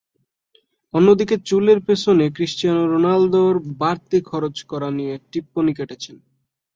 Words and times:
অন্যদিকে 0.93 1.35
চুলের 1.45 1.79
পেছনে 1.87 2.25
ক্রিস্টিয়ানো 2.35 2.83
রোনালদোর 2.85 3.55
বাড়তি 3.79 4.17
খরচ 4.21 4.55
করা 4.63 4.89
নিয়ে 4.97 5.13
টিপ্পনি 5.31 5.71
কেটেছেন। 5.77 6.15